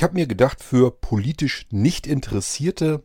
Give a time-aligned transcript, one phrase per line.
[0.00, 3.02] Ich habe mir gedacht, für politisch nicht Interessierte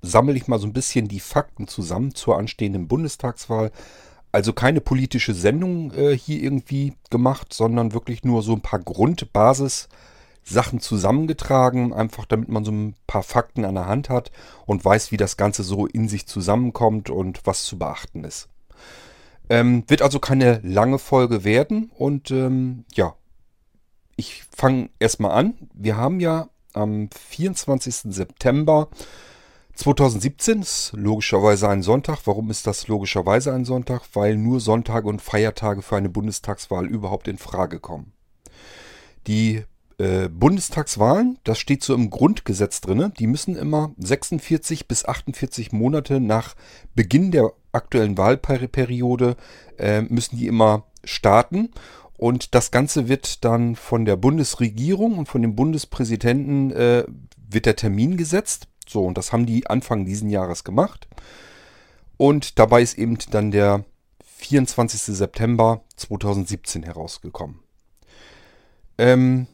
[0.00, 3.72] sammle ich mal so ein bisschen die Fakten zusammen zur anstehenden Bundestagswahl.
[4.30, 10.78] Also keine politische Sendung äh, hier irgendwie gemacht, sondern wirklich nur so ein paar Grundbasis-Sachen
[10.78, 14.30] zusammengetragen, einfach damit man so ein paar Fakten an der Hand hat
[14.66, 18.48] und weiß, wie das Ganze so in sich zusammenkommt und was zu beachten ist.
[19.50, 23.16] Ähm, wird also keine lange Folge werden und ähm, ja,
[24.16, 25.54] ich fange erstmal an.
[25.74, 28.12] Wir haben ja am 24.
[28.14, 28.88] September
[29.74, 32.20] 2017, ist logischerweise ein Sonntag.
[32.24, 34.02] Warum ist das logischerweise ein Sonntag?
[34.14, 38.12] Weil nur Sonntage und Feiertage für eine Bundestagswahl überhaupt in Frage kommen.
[39.26, 39.64] Die
[39.98, 46.20] äh, Bundestagswahlen, das steht so im Grundgesetz drin, die müssen immer 46 bis 48 Monate
[46.20, 46.54] nach
[46.94, 49.36] Beginn der aktuellen Wahlperiode
[49.78, 51.70] äh, müssen die immer starten.
[52.16, 57.04] Und das Ganze wird dann von der Bundesregierung und von dem Bundespräsidenten äh,
[57.48, 58.68] wird der Termin gesetzt.
[58.88, 61.08] So, und das haben die Anfang diesen Jahres gemacht.
[62.16, 63.84] Und dabei ist eben dann der
[64.38, 65.16] 24.
[65.16, 67.60] September 2017 herausgekommen.
[68.98, 69.46] Ähm,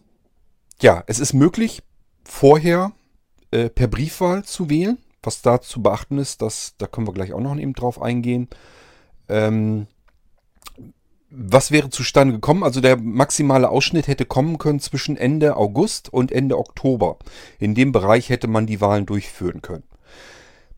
[0.81, 1.83] ja, es ist möglich,
[2.25, 2.93] vorher
[3.51, 4.99] äh, per Briefwahl zu wählen.
[5.23, 8.49] Was da zu beachten ist, das, da können wir gleich auch noch eben drauf eingehen.
[9.29, 9.87] Ähm,
[11.34, 12.62] was wäre zustande gekommen?
[12.62, 17.16] Also der maximale Ausschnitt hätte kommen können zwischen Ende August und Ende Oktober.
[17.58, 19.84] In dem Bereich hätte man die Wahlen durchführen können.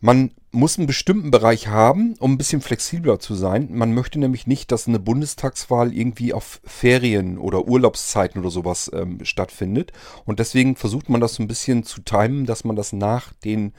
[0.00, 3.70] Man muss einen bestimmten Bereich haben, um ein bisschen flexibler zu sein.
[3.72, 9.24] Man möchte nämlich nicht, dass eine Bundestagswahl irgendwie auf Ferien oder Urlaubszeiten oder sowas ähm,
[9.24, 9.92] stattfindet.
[10.24, 13.72] Und deswegen versucht man das so ein bisschen zu timen, dass man das nach den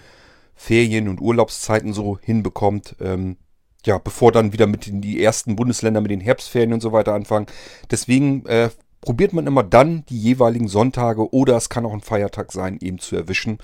[0.55, 3.37] Ferien und Urlaubszeiten so hinbekommt, ähm,
[3.85, 7.13] ja, bevor dann wieder mit den die ersten Bundesländer mit den Herbstferien und so weiter
[7.13, 7.47] anfangen.
[7.91, 8.69] Deswegen äh,
[9.01, 12.99] probiert man immer dann die jeweiligen Sonntage oder es kann auch ein Feiertag sein, eben
[12.99, 13.59] zu erwischen.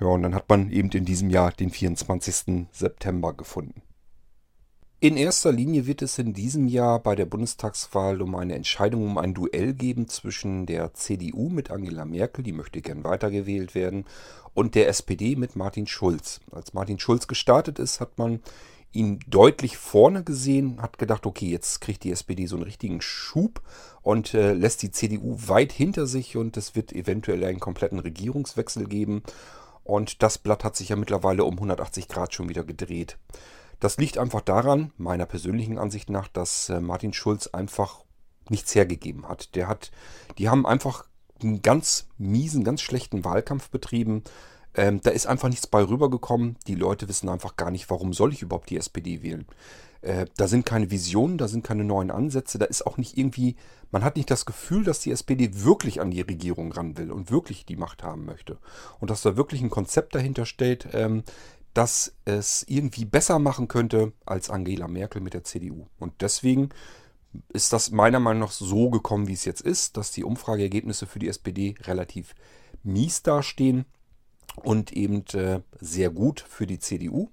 [0.00, 2.66] Ja, und dann hat man eben in diesem Jahr den 24.
[2.72, 3.82] September gefunden.
[5.00, 9.18] In erster Linie wird es in diesem Jahr bei der Bundestagswahl um eine Entscheidung, um
[9.18, 14.06] ein Duell geben zwischen der CDU mit Angela Merkel, die möchte gern weitergewählt werden,
[14.54, 16.40] und der SPD mit Martin Schulz.
[16.50, 18.40] Als Martin Schulz gestartet ist, hat man
[18.92, 23.62] ihn deutlich vorne gesehen, hat gedacht, okay, jetzt kriegt die SPD so einen richtigen Schub
[24.02, 28.86] und äh, lässt die CDU weit hinter sich und es wird eventuell einen kompletten Regierungswechsel
[28.86, 29.22] geben.
[29.84, 33.18] Und das Blatt hat sich ja mittlerweile um 180 Grad schon wieder gedreht.
[33.80, 38.04] Das liegt einfach daran, meiner persönlichen Ansicht nach, dass äh, Martin Schulz einfach
[38.48, 39.54] nichts hergegeben hat.
[39.54, 39.90] Der hat,
[40.38, 41.04] die haben einfach
[41.42, 44.24] einen ganz miesen, ganz schlechten Wahlkampf betrieben.
[44.78, 46.56] Ähm, da ist einfach nichts bei rübergekommen.
[46.68, 49.44] Die Leute wissen einfach gar nicht, warum soll ich überhaupt die SPD wählen.
[50.02, 53.56] Äh, da sind keine Visionen, da sind keine neuen Ansätze, da ist auch nicht irgendwie,
[53.90, 57.32] man hat nicht das Gefühl, dass die SPD wirklich an die Regierung ran will und
[57.32, 58.58] wirklich die Macht haben möchte.
[59.00, 61.24] Und dass da wirklich ein Konzept dahinter steht, ähm,
[61.74, 65.88] dass es irgendwie besser machen könnte als Angela Merkel mit der CDU.
[65.98, 66.68] Und deswegen
[67.48, 71.18] ist das meiner Meinung nach so gekommen, wie es jetzt ist, dass die Umfrageergebnisse für
[71.18, 72.36] die SPD relativ
[72.84, 73.84] mies dastehen
[74.64, 77.28] und eben äh, sehr gut für die CDU.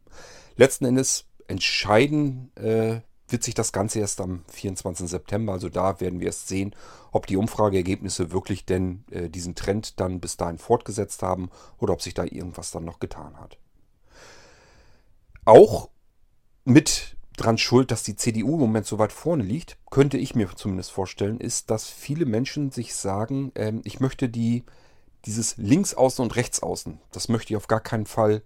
[0.56, 5.10] Letzten Endes entscheiden äh, wird sich das Ganze erst am 24.
[5.10, 5.54] September.
[5.54, 6.76] Also da werden wir erst sehen,
[7.12, 11.50] ob die Umfrageergebnisse wirklich denn äh, diesen Trend dann bis dahin fortgesetzt haben
[11.80, 13.58] oder ob sich da irgendwas dann noch getan hat.
[15.44, 15.90] Auch
[16.64, 20.50] mit dran schuld, dass die CDU im Moment so weit vorne liegt, könnte ich mir
[20.56, 24.64] zumindest vorstellen, ist, dass viele Menschen sich sagen, ähm, ich möchte die
[25.26, 28.42] dieses Linksaußen und Rechtsaußen, das möchte ich auf gar keinen Fall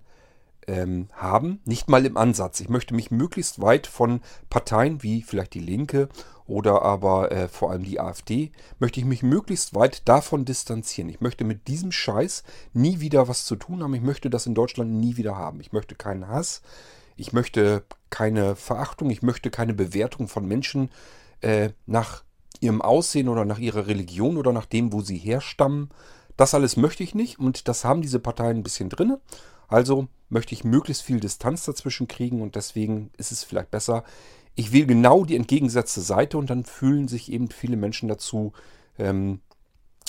[0.67, 1.59] ähm, haben.
[1.65, 2.59] Nicht mal im Ansatz.
[2.59, 6.09] Ich möchte mich möglichst weit von Parteien wie vielleicht die Linke
[6.45, 11.09] oder aber äh, vor allem die AfD, möchte ich mich möglichst weit davon distanzieren.
[11.09, 12.43] Ich möchte mit diesem Scheiß
[12.73, 13.93] nie wieder was zu tun haben.
[13.93, 15.59] Ich möchte das in Deutschland nie wieder haben.
[15.59, 16.61] Ich möchte keinen Hass.
[17.15, 19.09] Ich möchte keine Verachtung.
[19.09, 20.89] Ich möchte keine Bewertung von Menschen
[21.41, 22.23] äh, nach
[22.61, 25.89] ihrem Aussehen oder nach ihrer Religion oder nach dem, wo sie herstammen.
[26.39, 29.17] Das alles möchte ich nicht und das haben diese Parteien ein bisschen drin.
[29.67, 34.05] Also möchte ich möglichst viel Distanz dazwischen kriegen und deswegen ist es vielleicht besser,
[34.55, 38.53] ich wähle genau die entgegengesetzte Seite und dann fühlen sich eben viele Menschen dazu
[38.97, 39.41] ähm,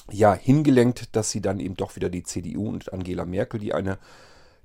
[0.09, 3.99] ja, hingelenkt, dass sie dann eben doch wieder die CDU und Angela Merkel, die eine,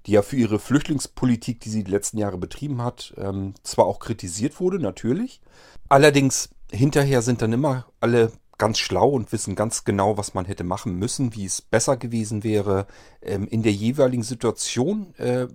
[0.05, 3.97] die ja für ihre Flüchtlingspolitik, die sie die letzten Jahre betrieben hat, ähm, zwar auch
[3.97, 5.41] kritisiert wurde, natürlich.
[5.89, 10.63] Allerdings hinterher sind dann immer alle ganz schlau und wissen ganz genau, was man hätte
[10.63, 12.87] machen müssen, wie es besser gewesen wäre.
[13.21, 15.47] Ähm, in der jeweiligen Situation, äh,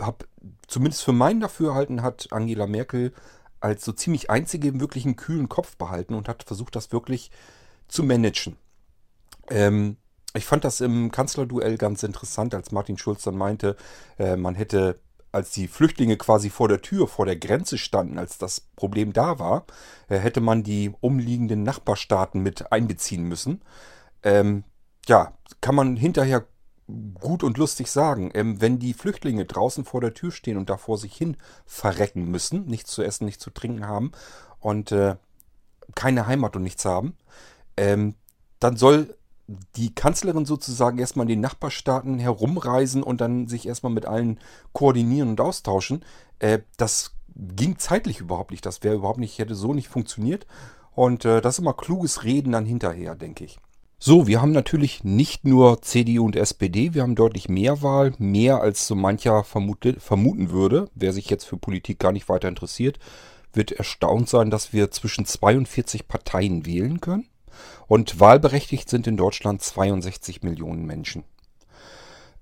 [0.00, 0.26] hab,
[0.66, 3.12] zumindest für mein Dafürhalten, hat Angela Merkel
[3.60, 7.30] als so ziemlich einzige wirklich einen kühlen Kopf behalten und hat versucht, das wirklich
[7.88, 8.56] zu managen.
[9.48, 9.96] Ähm,
[10.34, 13.74] Ich fand das im Kanzlerduell ganz interessant, als Martin Schulz dann meinte,
[14.18, 15.00] äh, man hätte,
[15.36, 19.38] als die Flüchtlinge quasi vor der Tür, vor der Grenze standen, als das Problem da
[19.38, 19.66] war,
[20.08, 23.62] äh, hätte man die umliegenden Nachbarstaaten mit einbeziehen müssen.
[24.22, 24.64] Ähm,
[25.06, 26.46] ja, kann man hinterher
[27.20, 28.30] gut und lustig sagen.
[28.34, 31.36] Ähm, wenn die Flüchtlinge draußen vor der Tür stehen und da vor sich hin
[31.66, 34.12] verrecken müssen, nichts zu essen, nichts zu trinken haben
[34.60, 35.16] und äh,
[35.94, 37.16] keine Heimat und nichts haben,
[37.76, 38.14] ähm,
[38.58, 39.16] dann soll
[39.48, 44.40] die Kanzlerin sozusagen erstmal in den Nachbarstaaten herumreisen und dann sich erstmal mit allen
[44.72, 46.04] koordinieren und austauschen.
[46.38, 48.66] Äh, das ging zeitlich überhaupt nicht.
[48.66, 50.46] Das wäre überhaupt nicht, hätte so nicht funktioniert.
[50.94, 53.58] Und äh, das ist immer kluges Reden dann hinterher, denke ich.
[53.98, 58.60] So, wir haben natürlich nicht nur CDU und SPD, wir haben deutlich mehr Wahl, mehr
[58.60, 60.90] als so mancher vermute, vermuten würde.
[60.94, 62.98] Wer sich jetzt für Politik gar nicht weiter interessiert,
[63.54, 67.26] wird erstaunt sein, dass wir zwischen 42 Parteien wählen können.
[67.86, 71.24] Und wahlberechtigt sind in Deutschland 62 Millionen Menschen.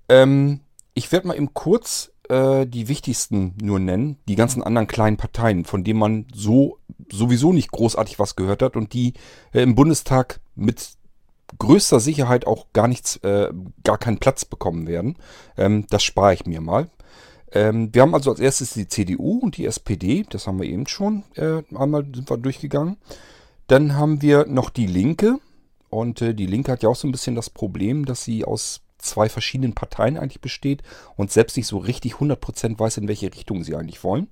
[0.08, 0.60] Ähm,
[0.94, 5.64] ich werde mal eben kurz äh, die wichtigsten nur nennen, die ganzen anderen kleinen Parteien,
[5.64, 6.78] von denen man so
[7.10, 9.14] sowieso nicht großartig was gehört hat und die
[9.52, 10.92] äh, im Bundestag mit
[11.58, 13.50] größter Sicherheit auch gar nichts, äh,
[13.82, 15.16] gar keinen Platz bekommen werden.
[15.56, 16.88] Ähm, das spare ich mir mal.
[17.52, 20.86] Ähm, wir haben also als erstes die CDU und die SPD, das haben wir eben
[20.86, 22.96] schon äh, einmal sind wir durchgegangen.
[23.66, 25.38] Dann haben wir noch die Linke.
[25.90, 28.80] Und äh, die Linke hat ja auch so ein bisschen das Problem, dass sie aus
[28.98, 30.82] zwei verschiedenen Parteien eigentlich besteht
[31.16, 34.28] und selbst nicht so richtig 100% weiß, in welche Richtung sie eigentlich wollen.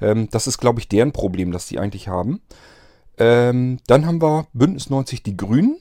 [0.00, 2.40] Ähm, das ist, glaube ich, deren Problem, das sie eigentlich haben.
[3.18, 5.78] Ähm, dann haben wir Bündnis 90 Die Grünen.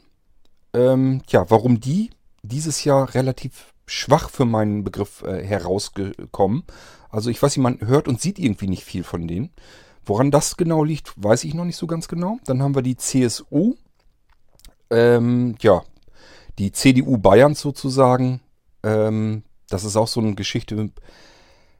[0.73, 2.11] Ähm, ja, warum die
[2.43, 6.63] dieses Jahr relativ schwach für meinen Begriff äh, herausgekommen.
[7.09, 9.51] Also ich weiß nicht, man hört und sieht irgendwie nicht viel von denen.
[10.05, 12.39] Woran das genau liegt, weiß ich noch nicht so ganz genau.
[12.45, 13.75] Dann haben wir die CSU.
[14.89, 15.83] Ähm, ja,
[16.57, 18.41] die CDU Bayerns sozusagen.
[18.83, 20.91] Ähm, das ist auch so eine Geschichte.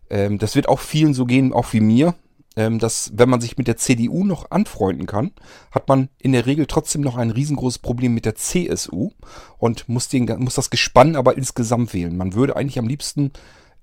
[0.10, 2.16] Ähm, das wird auch vielen so gehen, auch wie mir.
[2.58, 5.32] Ähm, dass, wenn man sich mit der CDU noch anfreunden kann,
[5.72, 9.12] hat man in der Regel trotzdem noch ein riesengroßes Problem mit der CSU
[9.58, 12.18] und muss, den, muss das Gespann aber insgesamt wählen.
[12.18, 13.32] Man würde eigentlich am liebsten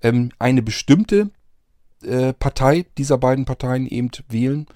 [0.03, 1.31] ähm, eine bestimmte
[2.03, 4.67] äh, Partei dieser beiden Parteien eben wählen.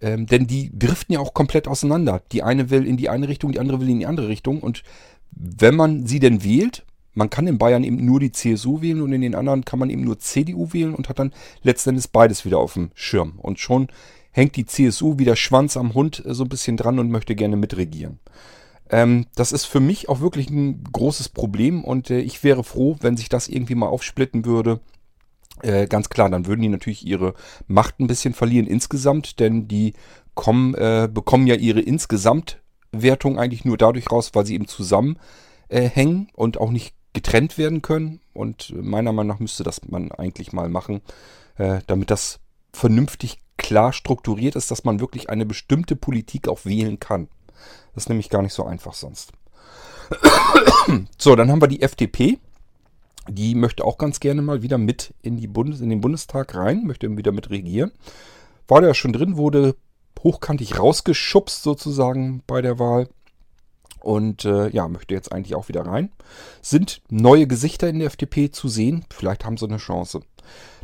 [0.00, 2.22] Ähm, denn die driften ja auch komplett auseinander.
[2.32, 4.60] Die eine will in die eine Richtung, die andere will in die andere Richtung.
[4.60, 4.82] Und
[5.30, 6.84] wenn man sie denn wählt,
[7.14, 9.90] man kann in Bayern eben nur die CSU wählen und in den anderen kann man
[9.90, 11.32] eben nur CDU wählen und hat dann
[11.62, 13.34] letztendlich beides wieder auf dem Schirm.
[13.38, 13.88] Und schon
[14.32, 17.36] hängt die CSU wie der Schwanz am Hund äh, so ein bisschen dran und möchte
[17.36, 18.18] gerne mitregieren.
[18.90, 22.96] Ähm, das ist für mich auch wirklich ein großes Problem und äh, ich wäre froh,
[23.00, 24.80] wenn sich das irgendwie mal aufsplitten würde
[25.62, 27.34] äh, ganz klar, dann würden die natürlich ihre
[27.66, 29.94] Macht ein bisschen verlieren insgesamt, denn die
[30.34, 36.32] kommen, äh, bekommen ja ihre Insgesamtwertung eigentlich nur dadurch raus, weil sie eben zusammenhängen äh,
[36.34, 38.20] und auch nicht getrennt werden können.
[38.32, 41.02] Und meiner Meinung nach müsste das man eigentlich mal machen,
[41.56, 42.40] äh, damit das
[42.72, 47.28] vernünftig klar strukturiert ist, dass man wirklich eine bestimmte Politik auch wählen kann.
[47.94, 49.32] Das ist nämlich gar nicht so einfach sonst.
[51.18, 52.38] so, dann haben wir die FDP.
[53.28, 56.84] Die möchte auch ganz gerne mal wieder mit in, die Bundes in den Bundestag rein,
[56.84, 57.92] möchte wieder mit regieren.
[58.66, 59.76] War da ja schon drin, wurde
[60.22, 63.08] hochkantig rausgeschubst sozusagen bei der Wahl.
[64.00, 66.10] Und äh, ja, möchte jetzt eigentlich auch wieder rein.
[66.60, 69.04] Sind neue Gesichter in der FDP zu sehen?
[69.10, 70.22] Vielleicht haben sie eine Chance.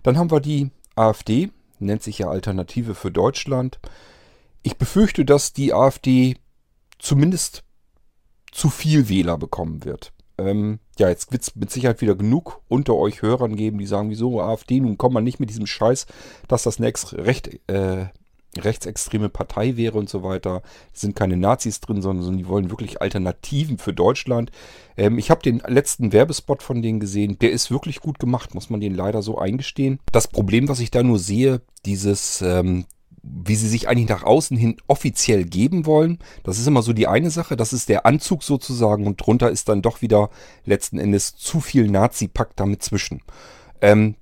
[0.05, 3.81] Dann haben wir die AfD, nennt sich ja Alternative für Deutschland.
[4.63, 6.37] Ich befürchte, dass die AfD
[6.99, 7.65] zumindest
[8.53, 10.13] zu viel Wähler bekommen wird.
[10.37, 14.11] Ähm, ja, jetzt wird es mit Sicherheit wieder genug unter euch Hörern geben, die sagen,
[14.11, 16.07] wieso AfD, nun kommt man nicht mit diesem Scheiß,
[16.49, 18.07] dass das eine recht, äh,
[18.57, 20.63] rechtsextreme Partei wäre und so weiter.
[20.93, 24.51] Es sind keine Nazis drin, sondern die wollen wirklich Alternativen für Deutschland.
[24.97, 27.39] Ähm, ich habe den letzten Werbespot von denen gesehen.
[27.39, 30.01] Der ist wirklich gut gemacht, muss man den leider so eingestehen.
[30.13, 32.87] Das Problem, was ich da nur sehe, dieses ähm,
[33.45, 36.19] wie sie sich eigentlich nach außen hin offiziell geben wollen.
[36.43, 37.57] Das ist immer so die eine Sache.
[37.57, 40.31] Das ist der Anzug sozusagen und drunter ist dann doch wieder
[40.65, 43.23] letzten Endes zu viel Nazi-Pakt damit zwischen.
[43.81, 44.15] Ähm,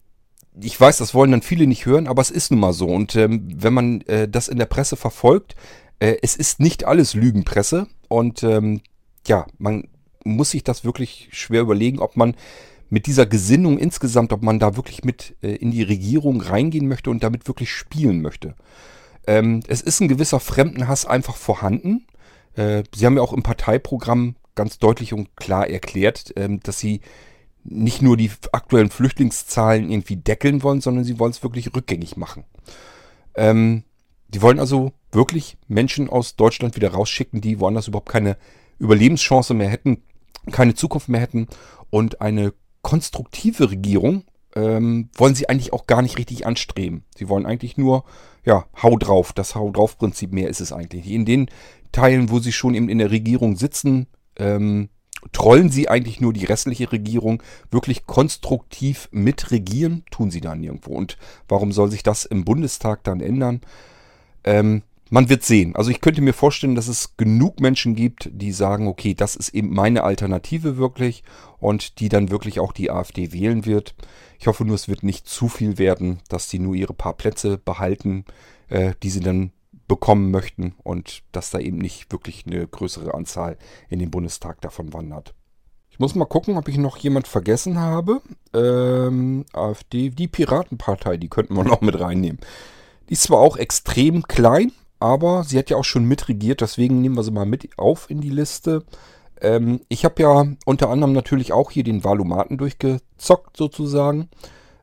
[0.60, 2.86] ich weiß, das wollen dann viele nicht hören, aber es ist nun mal so.
[2.86, 5.54] Und ähm, wenn man äh, das in der Presse verfolgt,
[5.98, 7.86] äh, es ist nicht alles Lügenpresse.
[8.08, 8.80] Und ähm,
[9.26, 9.88] ja, man
[10.24, 12.34] muss sich das wirklich schwer überlegen, ob man
[12.88, 17.10] mit dieser Gesinnung insgesamt, ob man da wirklich mit äh, in die Regierung reingehen möchte
[17.10, 18.54] und damit wirklich spielen möchte.
[19.26, 22.06] Ähm, es ist ein gewisser Fremdenhass einfach vorhanden.
[22.54, 27.00] Äh, sie haben ja auch im Parteiprogramm ganz deutlich und klar erklärt, ähm, dass sie
[27.64, 32.44] nicht nur die aktuellen Flüchtlingszahlen irgendwie deckeln wollen, sondern sie wollen es wirklich rückgängig machen.
[33.34, 33.82] Ähm,
[34.28, 38.36] die wollen also wirklich Menschen aus Deutschland wieder rausschicken, die woanders überhaupt keine
[38.78, 40.02] Überlebenschance mehr hätten,
[40.52, 41.48] keine Zukunft mehr hätten
[41.90, 42.52] und eine
[42.82, 47.04] konstruktive Regierung ähm, wollen sie eigentlich auch gar nicht richtig anstreben.
[47.16, 48.04] Sie wollen eigentlich nur,
[48.46, 49.34] ja, hau drauf.
[49.34, 51.10] Das Hau drauf Prinzip mehr ist es eigentlich.
[51.10, 51.50] In den
[51.92, 54.06] Teilen, wo sie schon eben in der Regierung sitzen,
[54.38, 54.88] ähm,
[55.32, 57.42] trollen sie eigentlich nur die restliche Regierung.
[57.70, 60.92] Wirklich konstruktiv mitregieren tun sie da nirgendwo.
[60.92, 63.60] Und warum soll sich das im Bundestag dann ändern?
[64.44, 65.76] Ähm, man wird sehen.
[65.76, 69.50] Also ich könnte mir vorstellen, dass es genug Menschen gibt, die sagen, okay, das ist
[69.50, 71.22] eben meine Alternative wirklich
[71.58, 73.94] und die dann wirklich auch die AfD wählen wird.
[74.38, 77.58] Ich hoffe nur, es wird nicht zu viel werden, dass die nur ihre paar Plätze
[77.58, 78.24] behalten,
[78.68, 79.52] äh, die sie dann
[79.88, 83.56] bekommen möchten und dass da eben nicht wirklich eine größere Anzahl
[83.88, 85.34] in den Bundestag davon wandert.
[85.90, 88.20] Ich muss mal gucken, ob ich noch jemand vergessen habe.
[88.52, 92.38] Ähm, AfD, die Piratenpartei, die könnten wir noch mit reinnehmen.
[93.08, 97.16] Die ist zwar auch extrem klein, aber sie hat ja auch schon mitregiert, deswegen nehmen
[97.16, 98.84] wir sie mal mit auf in die Liste.
[99.40, 104.28] Ähm, ich habe ja unter anderem natürlich auch hier den Valomaten durchgezockt sozusagen.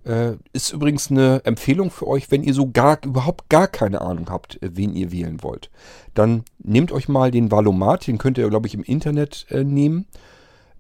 [0.06, 4.30] Äh, ist übrigens eine Empfehlung für euch, wenn ihr so gar überhaupt gar keine Ahnung
[4.30, 5.70] habt, äh, wen ihr wählen wollt.
[6.14, 10.06] Dann nehmt euch mal den Valomat, den könnt ihr, glaube ich, im Internet äh, nehmen.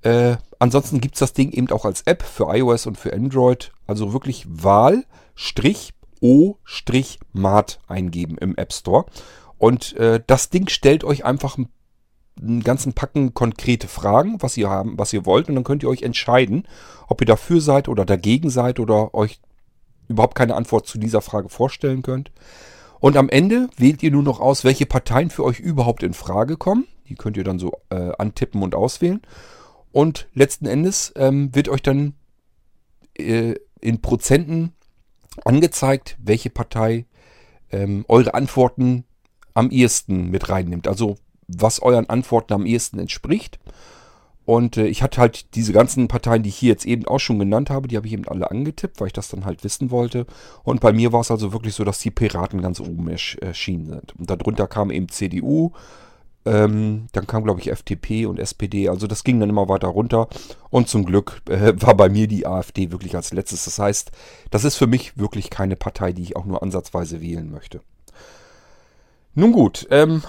[0.01, 3.71] Äh, ansonsten gibt es das Ding eben auch als App für iOS und für Android.
[3.87, 9.05] Also wirklich Wahl, Strich, O-Mat eingeben im App Store.
[9.57, 11.57] Und äh, das Ding stellt euch einfach
[12.39, 15.89] einen ganzen Packen konkrete Fragen, was ihr haben, was ihr wollt, und dann könnt ihr
[15.89, 16.67] euch entscheiden,
[17.07, 19.39] ob ihr dafür seid oder dagegen seid oder euch
[20.07, 22.31] überhaupt keine Antwort zu dieser Frage vorstellen könnt.
[22.99, 26.55] Und am Ende wählt ihr nur noch aus, welche Parteien für euch überhaupt in Frage
[26.55, 26.87] kommen.
[27.09, 29.21] Die könnt ihr dann so äh, antippen und auswählen.
[29.91, 32.13] Und letzten Endes ähm, wird euch dann
[33.17, 34.73] äh, in Prozenten
[35.45, 37.05] angezeigt, welche Partei
[37.71, 39.05] ähm, eure Antworten
[39.53, 40.87] am ehesten mit reinnimmt.
[40.87, 43.59] Also was euren Antworten am ehesten entspricht.
[44.45, 47.39] Und äh, ich hatte halt diese ganzen Parteien, die ich hier jetzt eben auch schon
[47.39, 50.25] genannt habe, die habe ich eben alle angetippt, weil ich das dann halt wissen wollte.
[50.63, 54.15] Und bei mir war es also wirklich so, dass die Piraten ganz oben erschienen sind.
[54.17, 55.71] Und darunter kam eben CDU,
[56.45, 58.89] ähm, dann kam, glaube ich, FDP und SPD.
[58.89, 60.27] Also das ging dann immer weiter runter.
[60.69, 63.65] Und zum Glück äh, war bei mir die AfD wirklich als letztes.
[63.65, 64.11] Das heißt,
[64.51, 67.81] das ist für mich wirklich keine Partei, die ich auch nur ansatzweise wählen möchte.
[69.35, 70.21] Nun gut, ähm,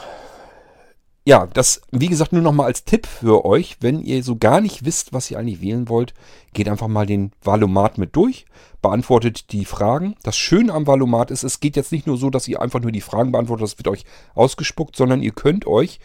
[1.26, 4.84] ja, das, wie gesagt, nur nochmal als Tipp für euch, wenn ihr so gar nicht
[4.84, 6.12] wisst, was ihr eigentlich wählen wollt,
[6.52, 8.44] geht einfach mal den Valomat mit durch,
[8.82, 10.16] beantwortet die Fragen.
[10.22, 12.92] Das Schöne am Valomat ist, es geht jetzt nicht nur so, dass ihr einfach nur
[12.92, 14.04] die Fragen beantwortet, das wird euch
[14.34, 15.98] ausgespuckt, sondern ihr könnt euch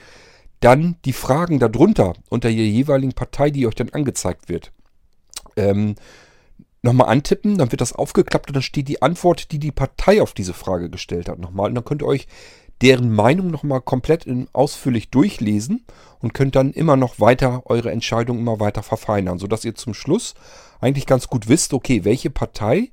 [0.62, 4.72] dann die Fragen darunter unter der jeweiligen Partei, die euch dann angezeigt wird,
[5.58, 5.96] ähm,
[6.82, 10.34] nochmal antippen, dann wird das aufgeklappt und dann steht die Antwort, die die Partei auf
[10.34, 11.68] diese Frage gestellt hat, nochmal.
[11.68, 12.28] Und dann könnt ihr euch
[12.82, 15.86] deren Meinung nochmal komplett in, ausführlich durchlesen
[16.20, 20.34] und könnt dann immer noch weiter eure Entscheidung immer weiter verfeinern, sodass ihr zum Schluss
[20.80, 22.92] eigentlich ganz gut wisst, okay, welche Partei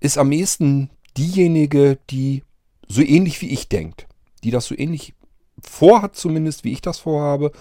[0.00, 2.42] ist am ehesten diejenige, die
[2.88, 4.06] so ähnlich wie ich denkt,
[4.42, 5.14] die das so ähnlich
[5.60, 7.52] vorhat zumindest, wie ich das vorhabe.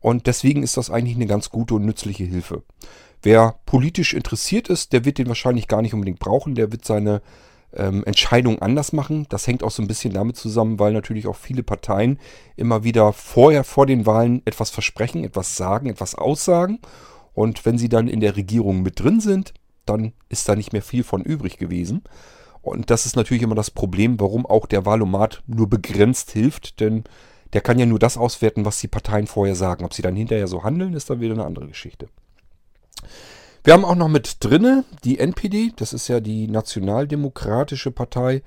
[0.00, 2.62] Und deswegen ist das eigentlich eine ganz gute und nützliche Hilfe.
[3.22, 6.54] Wer politisch interessiert ist, der wird den wahrscheinlich gar nicht unbedingt brauchen.
[6.54, 7.20] Der wird seine
[7.78, 9.26] ähm, Entscheidungen anders machen.
[9.28, 12.18] Das hängt auch so ein bisschen damit zusammen, weil natürlich auch viele Parteien
[12.56, 16.80] immer wieder vorher vor den Wahlen etwas versprechen, etwas sagen, etwas aussagen.
[17.34, 19.54] Und wenn sie dann in der Regierung mit drin sind,
[19.86, 22.02] dann ist da nicht mehr viel von übrig gewesen.
[22.62, 27.04] Und das ist natürlich immer das Problem, warum auch der Wahlomat nur begrenzt hilft, denn
[27.52, 29.84] der kann ja nur das auswerten, was die Parteien vorher sagen.
[29.84, 32.08] Ob sie dann hinterher so handeln, ist dann wieder eine andere Geschichte.
[33.64, 38.42] Wir haben auch noch mit drinne die NPD, das ist ja die Nationaldemokratische Partei.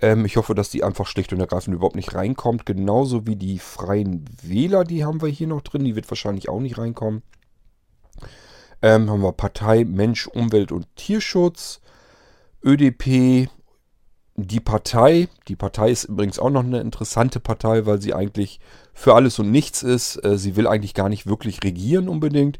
[0.00, 2.66] Ähm, ich hoffe, dass die einfach schlicht und ergreifend überhaupt nicht reinkommt.
[2.66, 5.84] Genauso wie die Freien Wähler, die haben wir hier noch drin.
[5.84, 7.22] Die wird wahrscheinlich auch nicht reinkommen.
[8.82, 11.80] Ähm, haben wir Partei Mensch, Umwelt und Tierschutz.
[12.64, 13.48] ÖDP,
[14.36, 15.28] die Partei.
[15.48, 18.60] Die Partei ist übrigens auch noch eine interessante Partei, weil sie eigentlich
[18.92, 20.22] für alles und nichts ist.
[20.24, 22.58] Äh, sie will eigentlich gar nicht wirklich regieren unbedingt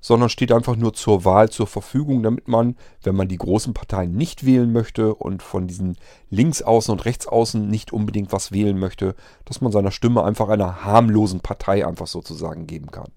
[0.00, 4.12] sondern steht einfach nur zur Wahl zur Verfügung, damit man, wenn man die großen Parteien
[4.12, 5.96] nicht wählen möchte und von diesen
[6.30, 9.14] Linksaußen und Rechtsaußen nicht unbedingt was wählen möchte,
[9.44, 13.10] dass man seiner Stimme einfach einer harmlosen Partei einfach sozusagen geben kann.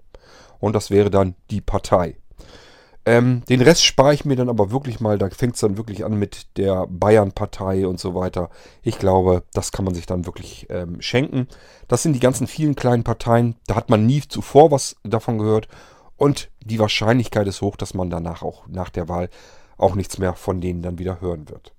[0.58, 2.16] Und das wäre dann die Partei.
[3.04, 5.18] Ähm, den Rest spare ich mir dann aber wirklich mal.
[5.18, 8.48] Da fängt es dann wirklich an mit der Bayern-Partei und so weiter.
[8.82, 11.48] Ich glaube, das kann man sich dann wirklich ähm, schenken.
[11.88, 13.56] Das sind die ganzen vielen kleinen Parteien.
[13.66, 15.66] Da hat man nie zuvor was davon gehört.
[16.22, 19.28] Und die Wahrscheinlichkeit ist hoch, dass man danach auch nach der Wahl
[19.76, 21.74] auch nichts mehr von denen dann wieder hören wird.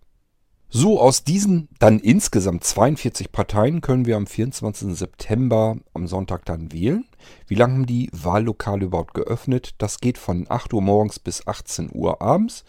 [0.67, 4.97] So, aus diesen dann insgesamt 42 Parteien können wir am 24.
[4.97, 7.05] September am Sonntag dann wählen.
[7.47, 9.75] Wie lange haben die Wahllokale überhaupt geöffnet?
[9.77, 12.65] Das geht von 8 Uhr morgens bis 18 Uhr abends.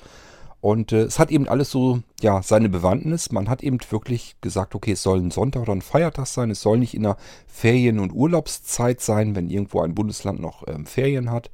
[0.64, 3.30] Und äh, es hat eben alles so, ja, seine Bewandtnis.
[3.30, 6.50] Man hat eben wirklich gesagt, okay, es soll ein Sonntag oder ein Feiertag sein.
[6.50, 10.87] Es soll nicht in der Ferien- und Urlaubszeit sein, wenn irgendwo ein Bundesland noch ähm,
[10.87, 11.50] Ferien hat.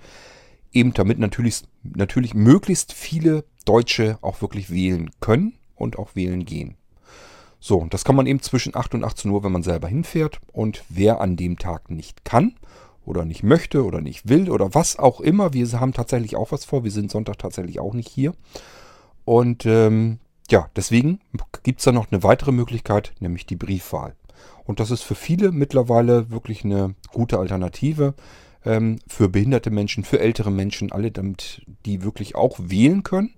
[0.71, 6.76] Eben damit natürlich, natürlich möglichst viele Deutsche auch wirklich wählen können und auch wählen gehen.
[7.59, 10.38] So, das kann man eben zwischen 8 und 18 Uhr, wenn man selber hinfährt.
[10.52, 12.55] Und wer an dem Tag nicht kann
[13.05, 16.64] oder nicht möchte oder nicht will oder was auch immer, wir haben tatsächlich auch was
[16.64, 16.85] vor.
[16.85, 18.35] Wir sind Sonntag tatsächlich auch nicht hier.
[19.25, 20.19] Und ähm,
[20.50, 21.21] ja, deswegen
[21.62, 24.15] gibt es da noch eine weitere Möglichkeit, nämlich die Briefwahl.
[24.65, 28.15] Und das ist für viele mittlerweile wirklich eine gute Alternative.
[28.65, 33.35] Ähm, für behinderte Menschen, für ältere Menschen, alle, damit die wirklich auch wählen können.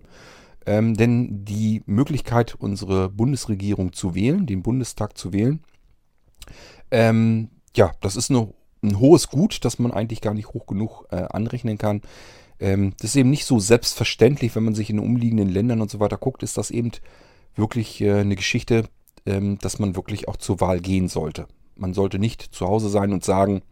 [0.67, 5.63] Ähm, denn die Möglichkeit, unsere Bundesregierung zu wählen, den Bundestag zu wählen,
[6.91, 11.07] ähm, ja, das ist eine, ein hohes Gut, das man eigentlich gar nicht hoch genug
[11.11, 12.03] äh, anrechnen kann.
[12.63, 15.99] Ähm, das ist eben nicht so selbstverständlich, wenn man sich in umliegenden Ländern und so
[15.99, 16.93] weiter guckt, ist das eben
[17.57, 18.85] wirklich äh, eine Geschichte,
[19.27, 21.49] ähm, dass man wirklich auch zur Wahl gehen sollte.
[21.75, 23.63] Man sollte nicht zu Hause sein und sagen,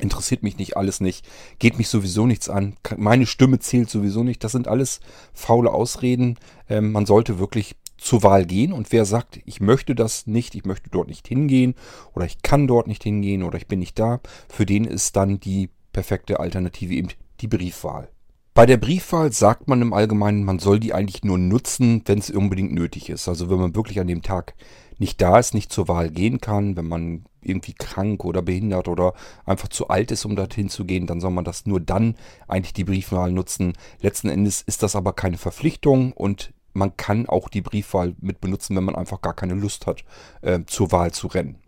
[0.00, 4.42] interessiert mich nicht alles nicht, geht mich sowieso nichts an, meine Stimme zählt sowieso nicht.
[4.42, 5.00] Das sind alles
[5.34, 6.38] faule Ausreden.
[6.68, 10.64] Ähm, man sollte wirklich zur Wahl gehen und wer sagt, ich möchte das nicht, ich
[10.64, 11.74] möchte dort nicht hingehen
[12.14, 15.40] oder ich kann dort nicht hingehen oder ich bin nicht da, für den ist dann
[15.40, 17.08] die perfekte Alternative eben
[17.40, 18.08] die Briefwahl.
[18.54, 22.30] Bei der Briefwahl sagt man im Allgemeinen, man soll die eigentlich nur nutzen, wenn es
[22.30, 23.28] unbedingt nötig ist.
[23.28, 24.54] Also wenn man wirklich an dem Tag
[24.98, 29.14] nicht da ist, nicht zur Wahl gehen kann, wenn man irgendwie krank oder behindert oder
[29.46, 32.16] einfach zu alt ist, um dorthin zu gehen, dann soll man das nur dann
[32.48, 33.74] eigentlich die Briefwahl nutzen.
[34.00, 38.76] Letzten Endes ist das aber keine Verpflichtung und man kann auch die Briefwahl mit benutzen,
[38.76, 40.04] wenn man einfach gar keine Lust hat,
[40.42, 41.58] äh, zur Wahl zu rennen.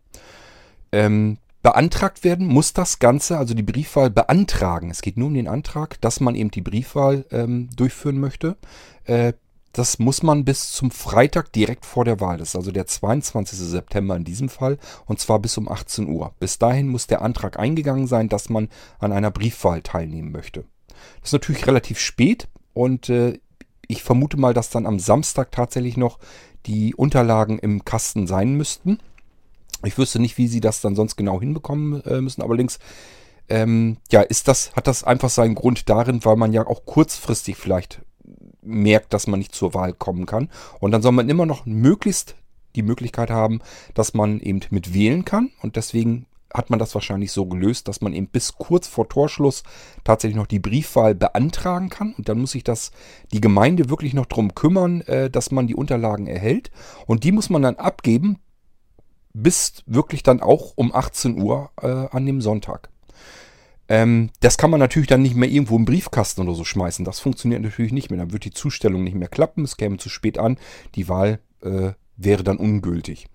[0.92, 4.90] Ähm, beantragt werden muss das Ganze, also die Briefwahl beantragen.
[4.90, 8.56] Es geht nur um den Antrag, dass man eben die Briefwahl ähm, durchführen möchte.
[9.04, 9.34] Äh,
[9.72, 12.38] das muss man bis zum Freitag direkt vor der Wahl.
[12.38, 13.56] Das ist also der 22.
[13.58, 14.78] September in diesem Fall.
[15.06, 16.32] Und zwar bis um 18 Uhr.
[16.40, 18.68] Bis dahin muss der Antrag eingegangen sein, dass man
[18.98, 20.64] an einer Briefwahl teilnehmen möchte.
[21.20, 23.38] Das ist natürlich relativ spät und äh,
[23.86, 26.18] ich vermute mal, dass dann am Samstag tatsächlich noch
[26.66, 28.98] die Unterlagen im Kasten sein müssten.
[29.84, 32.42] Ich wüsste nicht, wie sie das dann sonst genau hinbekommen äh, müssen.
[32.42, 32.78] Allerdings
[33.48, 37.56] ähm, ja, ist das, hat das einfach seinen Grund darin, weil man ja auch kurzfristig
[37.56, 38.02] vielleicht
[38.62, 40.48] merkt, dass man nicht zur Wahl kommen kann.
[40.78, 42.36] Und dann soll man immer noch möglichst
[42.76, 43.60] die Möglichkeit haben,
[43.94, 45.50] dass man eben mit wählen kann.
[45.62, 49.62] Und deswegen hat man das wahrscheinlich so gelöst, dass man eben bis kurz vor Torschluss
[50.04, 52.14] tatsächlich noch die Briefwahl beantragen kann.
[52.16, 52.90] Und dann muss sich das
[53.32, 56.70] die Gemeinde wirklich noch darum kümmern, äh, dass man die Unterlagen erhält.
[57.06, 58.38] Und die muss man dann abgeben,
[59.32, 62.90] bis wirklich dann auch um 18 Uhr äh, an dem Sonntag.
[63.88, 67.04] Ähm, das kann man natürlich dann nicht mehr irgendwo im Briefkasten oder so schmeißen.
[67.04, 68.18] Das funktioniert natürlich nicht mehr.
[68.18, 69.64] Dann wird die Zustellung nicht mehr klappen.
[69.64, 70.58] Es käme zu spät an.
[70.94, 73.26] Die Wahl äh, wäre dann ungültig.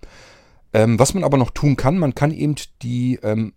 [0.72, 3.52] Ähm, was man aber noch tun kann, man kann eben die ähm,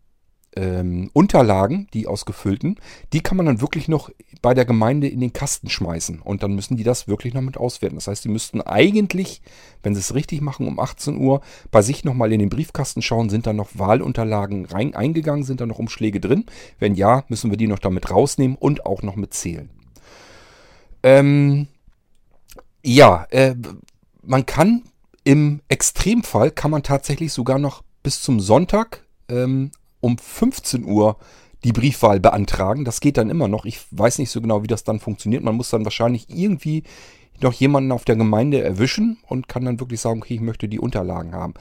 [0.56, 2.80] ähm, Unterlagen, die ausgefüllten,
[3.14, 4.10] die kann man dann wirklich noch
[4.42, 6.22] bei der Gemeinde in den Kasten schmeißen.
[6.22, 7.96] Und dann müssen die das wirklich noch mit auswerten.
[7.96, 9.42] Das heißt, die müssten eigentlich,
[9.84, 13.30] wenn sie es richtig machen, um 18 Uhr bei sich nochmal in den Briefkasten schauen,
[13.30, 16.46] sind da noch Wahlunterlagen rein eingegangen, sind da noch Umschläge drin.
[16.80, 19.70] Wenn ja, müssen wir die noch damit rausnehmen und auch noch mitzählen.
[21.04, 21.68] Ähm,
[22.84, 23.56] ja, äh,
[24.22, 24.84] man kann
[25.24, 31.18] im Extremfall kann man tatsächlich sogar noch bis zum Sonntag ähm, um 15 Uhr
[31.64, 32.86] die Briefwahl beantragen.
[32.86, 33.66] Das geht dann immer noch.
[33.66, 35.44] Ich weiß nicht so genau, wie das dann funktioniert.
[35.44, 36.84] Man muss dann wahrscheinlich irgendwie
[37.42, 40.80] noch jemanden auf der Gemeinde erwischen und kann dann wirklich sagen, okay, ich möchte die
[40.80, 41.54] Unterlagen haben.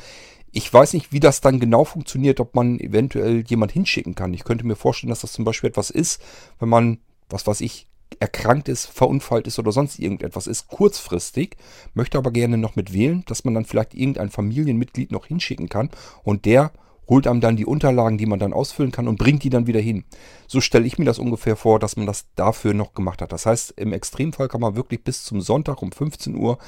[0.51, 4.35] Ich weiß nicht, wie das dann genau funktioniert, ob man eventuell jemand hinschicken kann.
[4.35, 6.21] Ich könnte mir vorstellen, dass das zum Beispiel etwas ist,
[6.59, 6.99] wenn man,
[7.29, 7.87] was weiß ich,
[8.21, 11.57] erkrankt ist, verunfallt ist oder sonst irgendetwas ist, kurzfristig,
[11.95, 15.91] möchte aber gerne noch mit wählen, dass man dann vielleicht irgendein Familienmitglied noch hinschicken kann
[16.25, 16.73] und der
[17.09, 19.81] holt einem dann die Unterlagen, die man dann ausfüllen kann und bringt die dann wieder
[19.81, 20.05] hin.
[20.47, 23.33] So stelle ich mir das ungefähr vor, dass man das dafür noch gemacht hat.
[23.33, 26.59] Das heißt, im Extremfall kann man wirklich bis zum Sonntag um 15 Uhr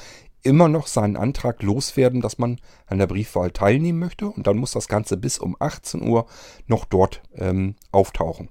[0.43, 4.71] immer noch seinen Antrag loswerden, dass man an der Briefwahl teilnehmen möchte und dann muss
[4.71, 6.25] das Ganze bis um 18 Uhr
[6.67, 8.49] noch dort ähm, auftauchen.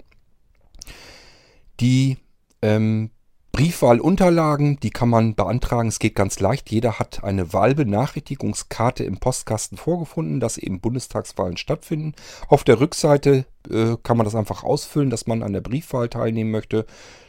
[1.79, 2.17] Die
[2.61, 3.11] ähm,
[3.51, 5.89] Briefwahlunterlagen, die kann man beantragen.
[5.89, 6.71] Es geht ganz leicht.
[6.71, 12.13] Jeder hat eine Wahlbenachrichtigungskarte im Postkasten vorgefunden, dass eben Bundestagswahlen stattfinden.
[12.47, 16.51] Auf der Rückseite äh, kann man das einfach ausfüllen, dass man an der Briefwahl teilnehmen
[16.51, 16.85] möchte.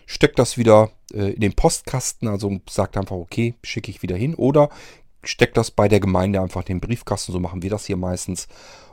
[0.07, 4.35] Steckt das wieder äh, in den Postkasten, also sagt einfach, okay, schicke ich wieder hin.
[4.35, 4.69] Oder
[5.25, 8.47] steckt das bei der Gemeinde einfach in den Briefkasten, so machen wir das hier meistens.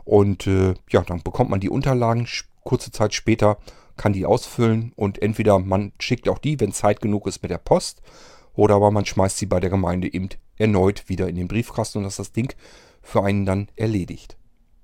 [0.04, 2.28] Und äh, ja, dann bekommt man die Unterlagen
[2.64, 3.58] kurze Zeit später,
[4.00, 7.60] kann die ausfüllen und entweder man schickt auch die, wenn Zeit genug ist, mit der
[7.60, 8.02] Post,
[8.56, 12.06] oder aber man schmeißt sie bei der Gemeinde eben erneut wieder in den Briefkasten und
[12.06, 12.54] das ist das Ding
[13.04, 14.40] für einen dann erledigt.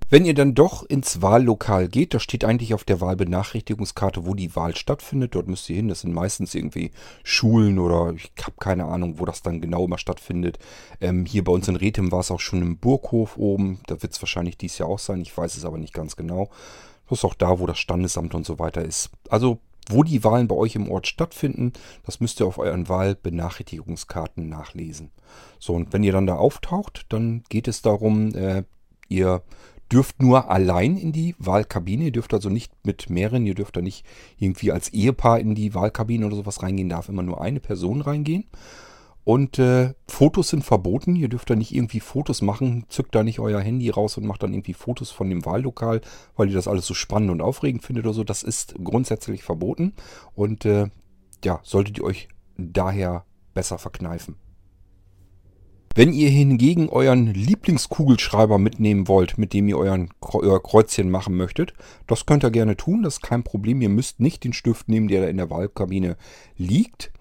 [0.08, 4.56] Wenn ihr dann doch ins Wahllokal geht, da steht eigentlich auf der Wahlbenachrichtigungskarte, wo die
[4.56, 5.34] Wahl stattfindet.
[5.34, 5.88] Dort müsst ihr hin.
[5.88, 6.91] Das sind meistens irgendwie
[7.23, 10.60] Schulen oder ich habe keine Ahnung, wo das dann genau immer stattfindet.
[11.01, 13.80] Ähm, hier bei uns in Rethem war es auch schon im Burghof oben.
[13.88, 15.21] Da wird es wahrscheinlich dies Jahr auch sein.
[15.21, 16.51] Ich weiß es aber nicht ganz genau.
[17.09, 19.09] Das ist auch da, wo das Standesamt und so weiter ist.
[19.29, 21.73] Also wo die Wahlen bei euch im Ort stattfinden,
[22.05, 25.11] das müsst ihr auf euren Wahlbenachrichtigungskarten nachlesen.
[25.59, 28.63] So, und wenn ihr dann da auftaucht, dann geht es darum, äh,
[29.09, 29.43] ihr
[29.91, 32.05] dürft nur allein in die Wahlkabine.
[32.05, 34.05] Ihr dürft also nicht mit mehreren, ihr dürft da nicht
[34.39, 38.45] irgendwie als Ehepaar in die Wahlkabine oder sowas reingehen, darf immer nur eine Person reingehen.
[39.25, 41.15] Und äh, Fotos sind verboten.
[41.15, 42.85] Ihr dürft da nicht irgendwie Fotos machen.
[42.89, 46.01] Zückt da nicht euer Handy raus und macht dann irgendwie Fotos von dem Wahllokal,
[46.38, 48.23] weil ihr das alles so spannend und aufregend findet oder so.
[48.23, 49.93] Das ist grundsätzlich verboten.
[50.35, 50.89] Und äh,
[51.43, 54.35] ja, solltet ihr euch daher besser verkneifen.
[55.95, 61.73] Wenn ihr hingegen euren Lieblingskugelschreiber mitnehmen wollt, mit dem ihr euren, euer Kreuzchen machen möchtet,
[62.05, 63.81] das könnt ihr gerne tun, das ist kein Problem.
[63.81, 66.17] Ihr müsst nicht den Stift nehmen, der da in der Wahlkabine
[66.57, 67.11] liegt.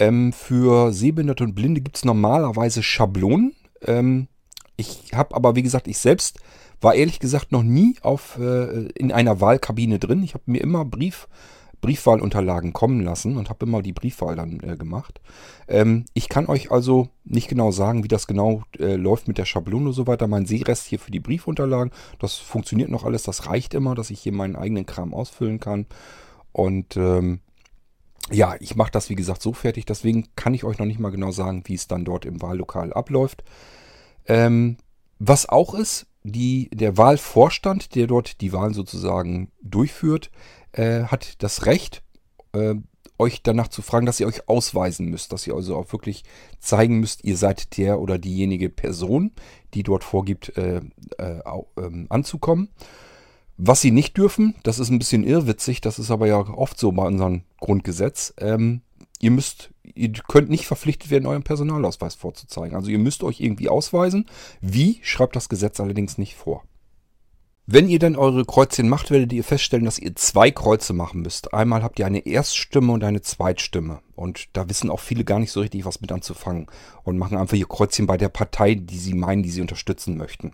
[0.00, 3.54] Ähm, für Sehbehinderte und Blinde gibt es normalerweise Schablonen.
[3.86, 4.26] Ähm,
[4.76, 6.40] ich habe aber, wie gesagt, ich selbst
[6.80, 10.22] war ehrlich gesagt noch nie auf, äh, in einer Wahlkabine drin.
[10.22, 11.28] Ich habe mir immer Brief
[11.80, 15.20] Briefwahlunterlagen kommen lassen und habe immer die Briefwahl dann äh, gemacht.
[15.68, 19.46] Ähm, ich kann euch also nicht genau sagen, wie das genau äh, läuft mit der
[19.46, 20.26] Schablone und so weiter.
[20.26, 23.22] Mein Sehrest hier für die Briefunterlagen, das funktioniert noch alles.
[23.22, 25.86] Das reicht immer, dass ich hier meinen eigenen Kram ausfüllen kann.
[26.52, 27.40] Und ähm,
[28.30, 29.86] ja, ich mache das wie gesagt so fertig.
[29.86, 32.92] Deswegen kann ich euch noch nicht mal genau sagen, wie es dann dort im Wahllokal
[32.92, 33.44] abläuft.
[34.26, 34.76] Ähm,
[35.18, 40.30] was auch ist, die, der Wahlvorstand, der dort die Wahlen sozusagen durchführt,
[40.72, 42.02] äh, hat das Recht,
[42.52, 42.74] äh,
[43.18, 46.24] euch danach zu fragen, dass ihr euch ausweisen müsst, dass ihr also auch wirklich
[46.58, 49.32] zeigen müsst, ihr seid der oder diejenige Person,
[49.74, 50.80] die dort vorgibt, äh,
[51.18, 51.40] äh,
[51.76, 52.70] ähm, anzukommen.
[53.62, 56.92] Was sie nicht dürfen, das ist ein bisschen irrwitzig, das ist aber ja oft so
[56.92, 58.32] bei unserem Grundgesetz.
[58.38, 58.80] Ähm,
[59.20, 62.74] ihr müsst, ihr könnt nicht verpflichtet werden, euren Personalausweis vorzuzeigen.
[62.74, 64.24] Also ihr müsst euch irgendwie ausweisen.
[64.62, 66.64] Wie, schreibt das Gesetz allerdings nicht vor.
[67.66, 71.52] Wenn ihr dann eure Kreuzchen macht, werdet ihr feststellen, dass ihr zwei Kreuze machen müsst.
[71.52, 74.00] Einmal habt ihr eine Erststimme und eine Zweitstimme.
[74.16, 76.66] Und da wissen auch viele gar nicht so richtig, was mit anzufangen.
[77.02, 80.52] Und machen einfach ihr Kreuzchen bei der Partei, die sie meinen, die sie unterstützen möchten.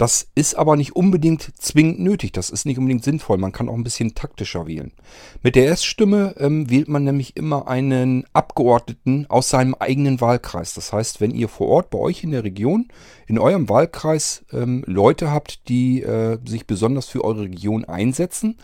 [0.00, 2.32] Das ist aber nicht unbedingt zwingend nötig.
[2.32, 3.36] Das ist nicht unbedingt sinnvoll.
[3.36, 4.92] Man kann auch ein bisschen taktischer wählen.
[5.42, 10.72] Mit der Erststimme ähm, wählt man nämlich immer einen Abgeordneten aus seinem eigenen Wahlkreis.
[10.72, 12.88] Das heißt, wenn ihr vor Ort bei euch in der Region,
[13.26, 18.56] in eurem Wahlkreis ähm, Leute habt, die äh, sich besonders für eure Region einsetzen,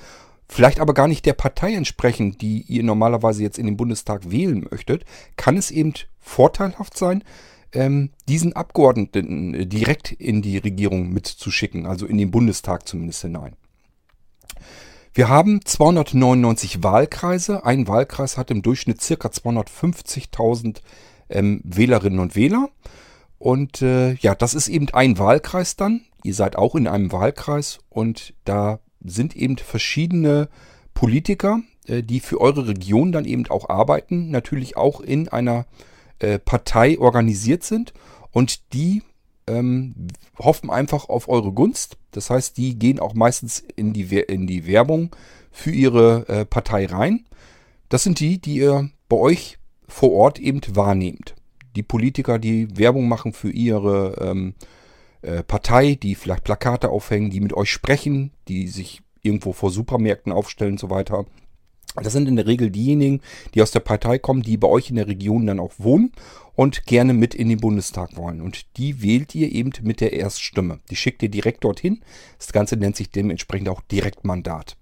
[0.49, 4.67] vielleicht aber gar nicht der Partei entsprechen, die ihr normalerweise jetzt in den Bundestag wählen
[4.71, 5.05] möchtet,
[5.37, 7.23] kann es eben vorteilhaft sein,
[7.73, 13.57] ähm, diesen Abgeordneten äh, direkt in die Regierung mitzuschicken, also in den Bundestag zumindest hinein.
[15.15, 17.65] Wir haben 299 Wahlkreise.
[17.65, 19.29] Ein Wahlkreis hat im Durchschnitt ca.
[19.29, 20.83] 250.000
[21.31, 22.69] ähm, Wählerinnen und Wähler.
[23.39, 26.03] Und äh, ja, das ist eben ein Wahlkreis dann.
[26.23, 30.49] Ihr seid auch in einem Wahlkreis und da sind eben verschiedene
[30.93, 34.31] Politiker, äh, die für eure Region dann eben auch arbeiten.
[34.31, 35.65] Natürlich auch in einer äh,
[36.45, 37.93] Partei organisiert sind
[38.33, 39.03] und die
[39.47, 39.95] ähm,
[40.39, 41.97] hoffen einfach auf eure Gunst.
[42.11, 45.15] Das heißt, die gehen auch meistens in die, in die Werbung
[45.51, 47.25] für ihre äh, Partei rein.
[47.89, 51.35] Das sind die, die ihr bei euch vor Ort eben wahrnehmt.
[51.77, 54.55] Die Politiker, die Werbung machen für ihre ähm,
[55.23, 60.33] äh, Partei, die vielleicht Plakate aufhängen, die mit euch sprechen, die sich irgendwo vor Supermärkten
[60.33, 61.27] aufstellen und so weiter.
[62.03, 63.21] Das sind in der Regel diejenigen,
[63.55, 66.13] die aus der Partei kommen, die bei euch in der Region dann auch wohnen
[66.55, 68.41] und gerne mit in den Bundestag wollen.
[68.41, 70.81] Und die wählt ihr eben mit der Erststimme.
[70.91, 72.01] Die schickt ihr direkt dorthin.
[72.39, 74.77] Das Ganze nennt sich dementsprechend auch Direktmandat.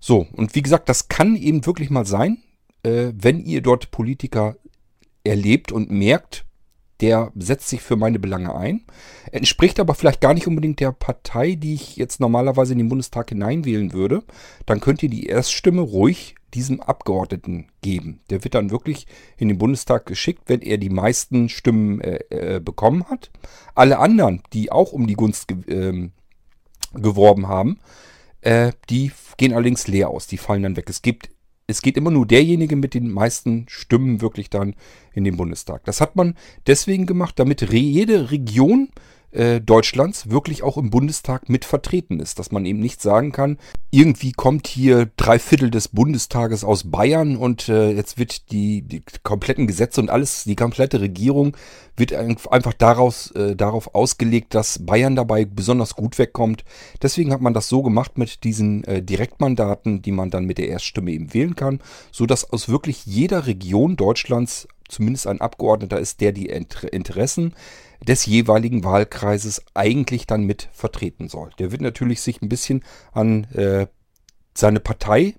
[0.00, 2.38] So, und wie gesagt, das kann eben wirklich mal sein,
[2.82, 4.56] äh, wenn ihr dort Politiker
[5.24, 6.44] erlebt und merkt,
[7.00, 8.84] der setzt sich für meine Belange ein,
[9.30, 13.28] entspricht aber vielleicht gar nicht unbedingt der Partei, die ich jetzt normalerweise in den Bundestag
[13.28, 14.24] hineinwählen würde,
[14.66, 18.20] dann könnt ihr die Erststimme ruhig diesem Abgeordneten geben.
[18.30, 19.06] Der wird dann wirklich
[19.36, 23.30] in den Bundestag geschickt, wenn er die meisten Stimmen äh, äh, bekommen hat.
[23.74, 26.10] Alle anderen, die auch um die Gunst ge äh,
[26.94, 27.78] geworben haben,
[28.40, 30.88] äh, die gehen allerdings leer aus, die fallen dann weg.
[30.88, 31.28] Es gibt
[31.70, 34.74] es geht immer nur derjenige mit den meisten Stimmen wirklich dann
[35.12, 35.84] in den Bundestag.
[35.84, 36.34] Das hat man
[36.66, 38.88] deswegen gemacht, damit jede Region
[39.30, 42.38] äh, Deutschlands wirklich auch im Bundestag mit vertreten ist.
[42.38, 43.58] Dass man eben nicht sagen kann,
[43.90, 49.02] irgendwie kommt hier drei Viertel des Bundestages aus Bayern und äh, jetzt wird die, die
[49.22, 51.56] kompletten Gesetze und alles, die komplette Regierung
[51.96, 56.64] wird einfach daraus, äh, darauf ausgelegt, dass Bayern dabei besonders gut wegkommt.
[57.02, 60.68] Deswegen hat man das so gemacht mit diesen äh, Direktmandaten, die man dann mit der
[60.68, 61.80] Erststimme eben wählen kann,
[62.12, 67.54] so dass aus wirklich jeder Region Deutschlands zumindest ein Abgeordneter ist, der die Interessen
[68.06, 71.50] des jeweiligen Wahlkreises eigentlich dann mit vertreten soll.
[71.58, 73.86] Der wird natürlich sich ein bisschen an äh,
[74.54, 75.34] seine Partei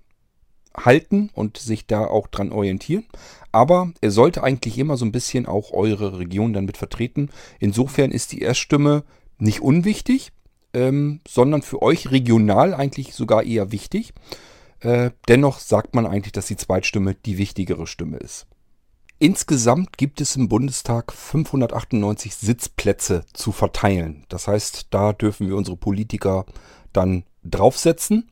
[0.76, 3.06] halten und sich da auch dran orientieren.
[3.52, 7.30] Aber er sollte eigentlich immer so ein bisschen auch eure Region dann mit vertreten.
[7.60, 9.04] Insofern ist die Erststimme
[9.38, 10.32] nicht unwichtig,
[10.74, 14.13] ähm, sondern für euch regional eigentlich sogar eher wichtig.
[14.82, 18.48] Äh, dennoch sagt man eigentlich, dass die Zweitstimme die wichtigere Stimme ist.
[19.21, 24.23] Insgesamt gibt es im Bundestag 598 Sitzplätze zu verteilen.
[24.29, 26.45] Das heißt, da dürfen wir unsere Politiker
[26.93, 28.29] dann draufsetzen.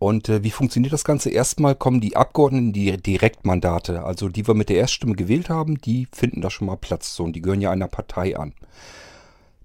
[0.00, 1.30] Und äh, wie funktioniert das Ganze?
[1.30, 6.08] Erstmal kommen die Abgeordneten, die Direktmandate, also die wir mit der Erststimme gewählt haben, die
[6.12, 7.14] finden da schon mal Platz.
[7.14, 8.54] So, und die gehören ja einer Partei an.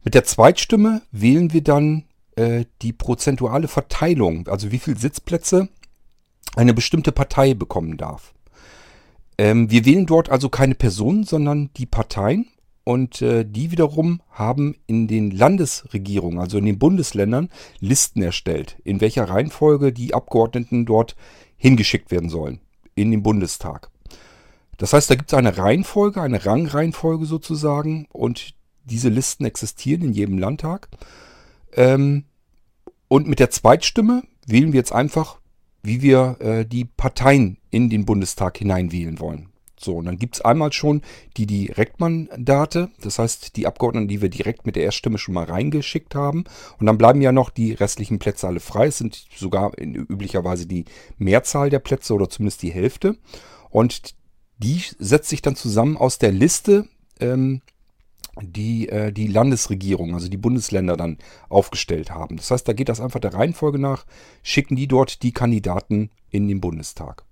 [0.04, 2.06] Mit der Zweitstimme wählen wir dann
[2.36, 5.68] äh, die prozentuale Verteilung, also wie viele Sitzplätze
[6.56, 8.34] eine bestimmte Partei bekommen darf.
[9.40, 12.48] Ähm, wir wählen dort also keine Personen, sondern die Parteien.
[12.84, 17.50] Und äh, die wiederum haben in den Landesregierungen, also in den Bundesländern,
[17.80, 21.16] Listen erstellt, in welcher Reihenfolge die Abgeordneten dort
[21.56, 22.60] hingeschickt werden sollen,
[22.96, 23.90] in den Bundestag.
[24.78, 30.14] Das heißt, da gibt es eine Reihenfolge, eine Rangreihenfolge sozusagen, und diese Listen existieren in
[30.14, 30.90] jedem Landtag.
[31.74, 32.26] Ähm,
[33.08, 35.40] und mit der Zweitstimme wählen wir jetzt einfach
[35.84, 39.50] wie wir äh, die Parteien in den Bundestag hineinwählen wollen.
[39.80, 41.02] So, und dann gibt es einmal schon
[41.38, 46.16] die Direktmandate, das heißt die Abgeordneten, die wir direkt mit der Erststimme schon mal reingeschickt
[46.16, 46.44] haben.
[46.80, 48.88] Und dann bleiben ja noch die restlichen Plätze alle frei.
[48.88, 50.84] Es sind sogar in, üblicherweise die
[51.18, 53.16] Mehrzahl der Plätze oder zumindest die Hälfte.
[53.70, 54.16] Und
[54.58, 56.86] die setzt sich dann zusammen aus der Liste
[57.22, 57.62] ähm,
[58.42, 61.18] die äh, die Landesregierung, also die Bundesländer dann
[61.50, 62.38] aufgestellt haben.
[62.38, 64.06] Das heißt, da geht das einfach der Reihenfolge nach,
[64.44, 67.24] schicken die dort die Kandidaten in den Bundestag.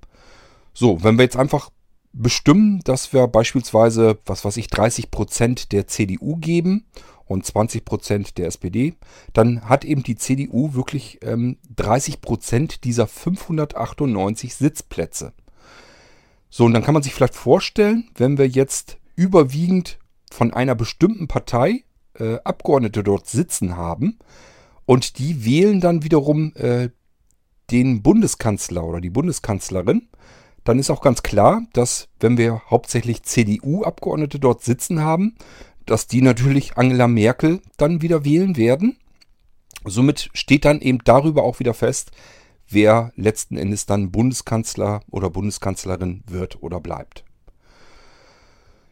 [0.73, 1.71] So, wenn wir jetzt einfach
[2.13, 6.85] bestimmen, dass wir beispielsweise, was weiß ich, 30 Prozent der CDU geben
[7.25, 8.95] und 20 Prozent der SPD,
[9.33, 15.33] dann hat eben die CDU wirklich ähm, 30 Prozent dieser 598 Sitzplätze.
[16.49, 19.99] So, und dann kann man sich vielleicht vorstellen, wenn wir jetzt überwiegend
[20.31, 21.83] von einer bestimmten Partei
[22.19, 24.19] äh, Abgeordnete dort sitzen haben
[24.85, 26.89] und die wählen dann wiederum äh,
[27.71, 30.07] den Bundeskanzler oder die Bundeskanzlerin,
[30.63, 35.35] dann ist auch ganz klar, dass wenn wir hauptsächlich CDU-Abgeordnete dort sitzen haben,
[35.85, 38.97] dass die natürlich Angela Merkel dann wieder wählen werden.
[39.85, 42.11] Somit steht dann eben darüber auch wieder fest,
[42.67, 47.23] wer letzten Endes dann Bundeskanzler oder Bundeskanzlerin wird oder bleibt.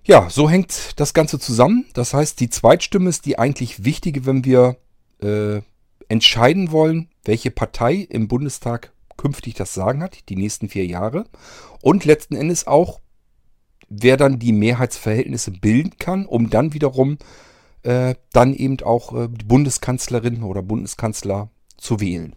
[0.07, 1.85] Ja, so hängt das Ganze zusammen.
[1.93, 4.77] Das heißt, die Zweitstimme ist die eigentlich wichtige, wenn wir
[5.19, 5.61] äh,
[6.07, 11.25] entscheiden wollen, welche Partei im Bundestag künftig das Sagen hat, die nächsten vier Jahre.
[11.81, 13.01] Und letzten Endes auch,
[13.89, 17.17] wer dann die Mehrheitsverhältnisse bilden kann, um dann wiederum
[17.81, 22.35] äh, dann eben auch äh, die Bundeskanzlerin oder Bundeskanzler zu wählen.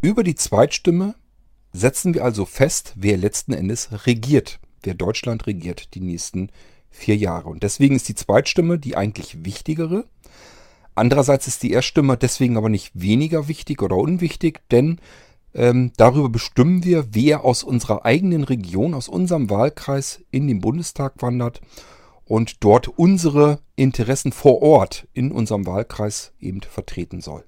[0.00, 1.16] Über die Zweitstimme
[1.72, 6.50] setzen wir also fest, wer letzten Endes regiert, wer Deutschland regiert die nächsten
[6.94, 7.48] vier Jahre.
[7.48, 10.04] Und deswegen ist die Zweitstimme die eigentlich wichtigere.
[10.94, 15.00] Andererseits ist die Erststimme deswegen aber nicht weniger wichtig oder unwichtig, denn
[15.52, 21.14] ähm, darüber bestimmen wir, wer aus unserer eigenen Region, aus unserem Wahlkreis in den Bundestag
[21.20, 21.60] wandert
[22.24, 27.44] und dort unsere Interessen vor Ort in unserem Wahlkreis eben vertreten soll.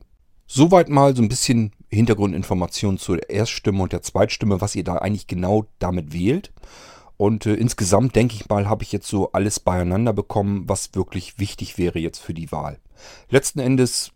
[0.47, 5.27] Soweit mal so ein bisschen Hintergrundinformationen zur Erststimme und der Zweitstimme, was ihr da eigentlich
[5.27, 6.53] genau damit wählt.
[7.17, 11.39] Und äh, insgesamt denke ich mal, habe ich jetzt so alles beieinander bekommen, was wirklich
[11.39, 12.79] wichtig wäre jetzt für die Wahl.
[13.31, 14.13] Letzten Endes,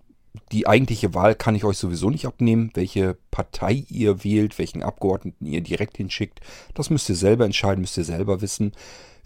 [0.52, 2.70] die eigentliche Wahl kann ich euch sowieso nicht abnehmen.
[2.74, 6.40] Welche Partei ihr wählt, welchen Abgeordneten ihr direkt hinschickt,
[6.74, 8.72] das müsst ihr selber entscheiden, müsst ihr selber wissen.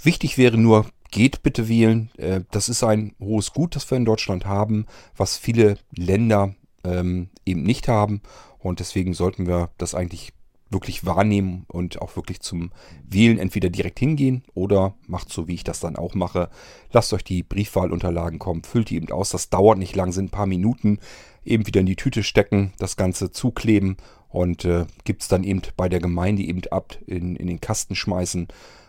[0.03, 2.11] Wichtig wäre nur, geht bitte wählen.
[2.17, 7.31] Äh, das ist ein hohes Gut, das wir in Deutschland haben, was viele Länder ähm,
[7.45, 8.23] eben nicht haben.
[8.59, 10.33] Und deswegen sollten wir das eigentlich
[10.75, 12.71] wirklich wahrnehmen und auch wirklich zum
[13.09, 16.51] Wählen entweder direkt hingehen oder macht so, wie ich das dann auch mache.
[16.93, 19.31] Lasst euch die Briefwahlunterlagen kommen, füllt die eben aus.
[19.31, 20.99] Das dauert nicht lang, sind ein paar Minuten.
[21.45, 23.97] Eben wieder in die Tüte stecken, das Ganze zukleben
[24.29, 27.95] und äh, gibt es dann eben bei der Gemeinde eben ab in, in den Kasten
[27.95, 28.49] schmeißen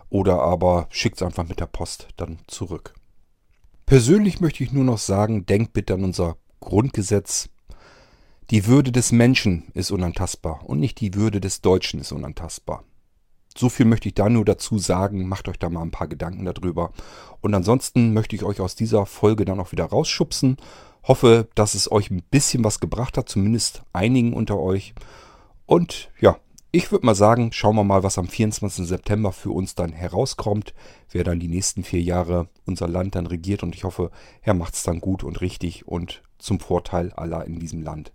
[0.09, 2.93] oder aber schickt es einfach mit der Post dann zurück.
[3.85, 7.49] Persönlich möchte ich nur noch sagen, denkt bitte an unser Grundgesetz.
[8.51, 12.83] Die Würde des Menschen ist unantastbar und nicht die Würde des Deutschen ist unantastbar.
[13.57, 15.27] So viel möchte ich da nur dazu sagen.
[15.27, 16.91] Macht euch da mal ein paar Gedanken darüber.
[17.41, 20.57] Und ansonsten möchte ich euch aus dieser Folge dann auch wieder rausschubsen.
[21.03, 24.93] Hoffe, dass es euch ein bisschen was gebracht hat, zumindest einigen unter euch.
[25.65, 26.37] Und ja,
[26.71, 28.85] ich würde mal sagen, schauen wir mal, was am 24.
[28.85, 30.75] September für uns dann herauskommt,
[31.09, 33.63] wer dann die nächsten vier Jahre unser Land dann regiert.
[33.63, 34.11] Und ich hoffe,
[34.43, 38.11] er macht es dann gut und richtig und zum Vorteil aller in diesem Land.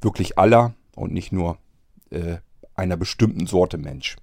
[0.00, 1.58] Wirklich aller und nicht nur
[2.10, 2.36] äh,
[2.74, 4.16] einer bestimmten Sorte Mensch.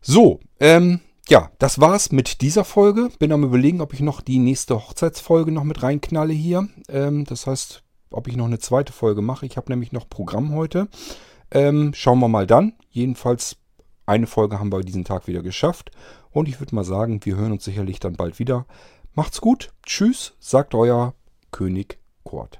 [0.00, 3.10] So, ähm, ja, das war's mit dieser Folge.
[3.18, 6.68] Bin am überlegen, ob ich noch die nächste Hochzeitsfolge noch mit reinknalle hier.
[6.88, 9.46] Ähm, das heißt, ob ich noch eine zweite Folge mache.
[9.46, 10.88] Ich habe nämlich noch Programm heute.
[11.50, 12.72] Ähm, schauen wir mal dann.
[12.90, 13.56] Jedenfalls
[14.06, 15.92] eine Folge haben wir diesen Tag wieder geschafft.
[16.30, 18.66] Und ich würde mal sagen, wir hören uns sicherlich dann bald wieder.
[19.14, 19.72] Macht's gut.
[19.84, 21.14] Tschüss, sagt euer
[21.50, 22.59] König Kurt.